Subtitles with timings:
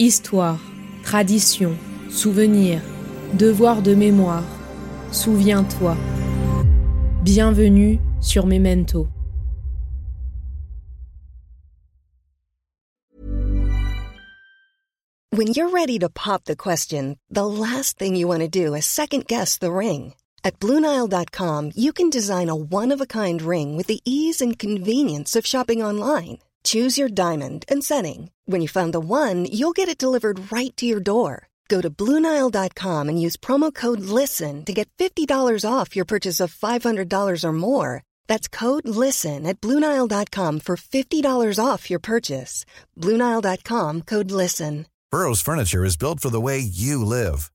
[0.00, 0.58] Histoire,
[1.04, 1.78] tradition,
[2.10, 2.82] souvenir,
[3.34, 4.42] devoir de mémoire.
[5.12, 5.96] Souviens-toi.
[7.22, 9.06] Bienvenue sur Memento.
[15.30, 18.86] When you're ready to pop the question, the last thing you want to do is
[18.86, 20.14] second guess the ring.
[20.42, 24.58] At Bluenile.com, you can design a one of a kind ring with the ease and
[24.58, 26.38] convenience of shopping online.
[26.64, 28.30] Choose your diamond and setting.
[28.46, 31.48] When you find the one, you'll get it delivered right to your door.
[31.68, 35.28] Go to Bluenile.com and use promo code LISTEN to get $50
[35.70, 38.02] off your purchase of $500 or more.
[38.26, 42.66] That's code LISTEN at Bluenile.com for $50 off your purchase.
[43.00, 44.86] Bluenile.com code LISTEN.
[45.10, 47.52] Burrow's furniture is built for the way you live.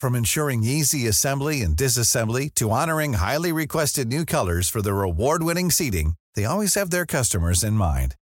[0.00, 5.42] From ensuring easy assembly and disassembly to honoring highly requested new colors for their award
[5.42, 8.14] winning seating, they always have their customers in mind.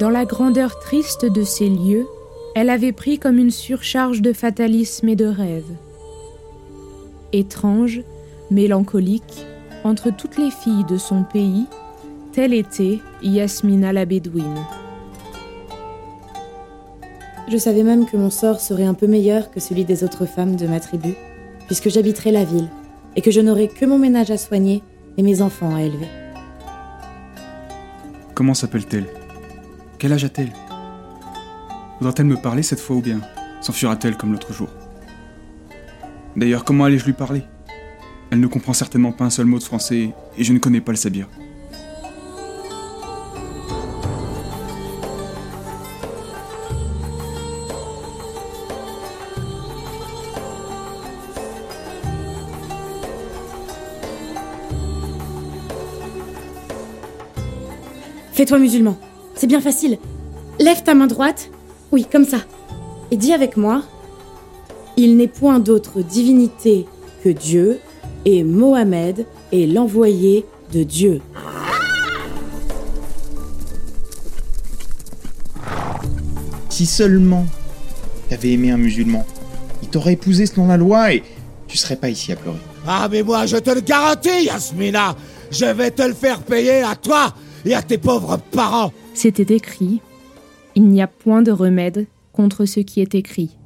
[0.00, 2.06] Dans la grandeur triste de ces lieux,
[2.54, 5.70] elle avait pris comme une surcharge de fatalisme et de rêve.
[7.34, 8.00] Étrange,
[8.50, 9.44] mélancolique,
[9.84, 11.66] entre toutes les filles de son pays,
[12.32, 14.64] telle était Yasmina la Bédouine.
[17.50, 20.56] Je savais même que mon sort serait un peu meilleur que celui des autres femmes
[20.56, 21.12] de ma tribu,
[21.66, 22.70] puisque j'habiterais la ville
[23.16, 24.82] et que je n'aurais que mon ménage à soigner
[25.18, 26.08] et mes enfants à élever.
[28.34, 29.19] Comment s'appelle-t-elle?
[30.00, 30.50] Quel âge a-t-elle?
[31.98, 33.20] Voudra-t-elle me parler cette fois ou bien
[33.60, 34.70] s'enfuira-t-elle comme l'autre jour?
[36.34, 37.42] D'ailleurs, comment allais-je lui parler?
[38.30, 40.92] Elle ne comprend certainement pas un seul mot de français et je ne connais pas
[40.92, 41.28] le sabir.
[58.32, 58.96] Fais-toi musulman.
[59.40, 59.96] C'est bien facile.
[60.58, 61.50] Lève ta main droite.
[61.92, 62.40] Oui, comme ça.
[63.10, 63.82] Et dis avec moi.
[64.98, 66.84] Il n'est point d'autre divinité
[67.24, 67.78] que Dieu,
[68.26, 71.22] et Mohammed est l'envoyé de Dieu.
[76.68, 77.46] Si seulement
[78.28, 79.24] t'avais aimé un musulman,
[79.82, 81.22] il t'aurait épousé selon la loi et
[81.66, 82.58] tu serais pas ici à pleurer.
[82.86, 85.16] Ah mais moi je te le garantis, Yasmina
[85.50, 87.32] Je vais te le faire payer à toi
[87.64, 90.00] et à tes pauvres parents C'était écrit
[90.74, 93.56] Il n'y a point de remède contre ce qui est écrit.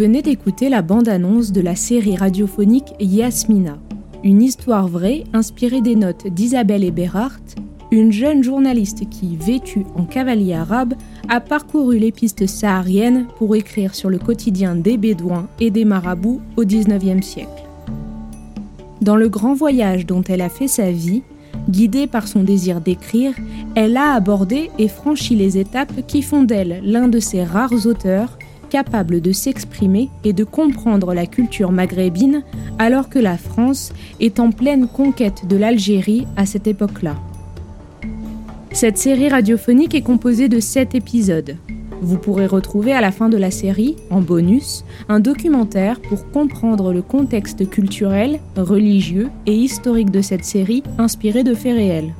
[0.00, 3.76] Venez d'écouter la bande-annonce de la série radiophonique Yasmina,
[4.24, 7.56] une histoire vraie inspirée des notes d'Isabelle Eberhardt,
[7.90, 10.94] une jeune journaliste qui, vêtue en cavalier arabe,
[11.28, 16.40] a parcouru les pistes sahariennes pour écrire sur le quotidien des Bédouins et des marabouts
[16.56, 17.66] au XIXe siècle.
[19.02, 21.22] Dans le grand voyage dont elle a fait sa vie,
[21.68, 23.34] guidée par son désir d'écrire,
[23.74, 28.38] elle a abordé et franchi les étapes qui font d'elle l'un de ces rares auteurs
[28.70, 32.42] capable de s'exprimer et de comprendre la culture maghrébine
[32.78, 37.16] alors que la France est en pleine conquête de l'Algérie à cette époque-là.
[38.72, 41.56] Cette série radiophonique est composée de 7 épisodes.
[42.00, 46.92] Vous pourrez retrouver à la fin de la série, en bonus, un documentaire pour comprendre
[46.92, 52.14] le contexte culturel, religieux et historique de cette série inspirée de faits réels.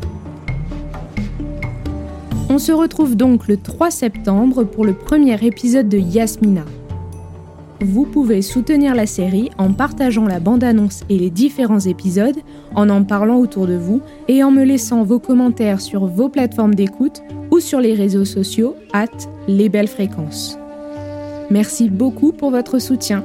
[2.53, 6.65] On se retrouve donc le 3 septembre pour le premier épisode de Yasmina.
[7.81, 12.39] Vous pouvez soutenir la série en partageant la bande-annonce et les différents épisodes,
[12.75, 16.75] en en parlant autour de vous et en me laissant vos commentaires sur vos plateformes
[16.75, 19.07] d'écoute ou sur les réseaux sociaux at
[19.47, 20.59] les belles fréquences.
[21.51, 23.25] Merci beaucoup pour votre soutien.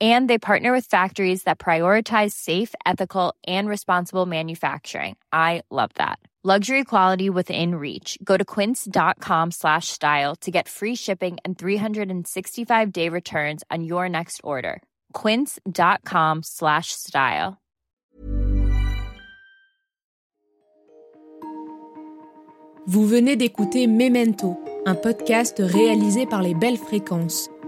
[0.00, 5.16] And they partner with factories that prioritize safe, ethical, and responsible manufacturing.
[5.32, 6.18] I love that.
[6.46, 8.18] Luxury quality within reach.
[8.22, 14.10] Go to quince.com slash style to get free shipping and 365 day returns on your
[14.10, 14.82] next order.
[15.14, 17.56] Quince.com slash style.
[22.86, 27.48] Vous venez d'écouter Memento, un podcast réalisé par les belles fréquences.